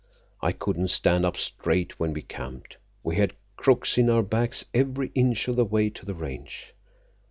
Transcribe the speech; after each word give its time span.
I 0.41 0.51
couldn't 0.51 0.87
stand 0.87 1.27
up 1.27 1.37
straight 1.37 1.99
when 1.99 2.11
we 2.11 2.23
camped. 2.23 2.77
We 3.03 3.17
had 3.17 3.33
crooks 3.55 3.99
in 3.99 4.09
our 4.09 4.23
backs 4.23 4.65
every 4.73 5.11
inch 5.13 5.47
of 5.47 5.57
the 5.57 5.63
way 5.63 5.91
to 5.91 6.05
the 6.07 6.15
Range. 6.15 6.73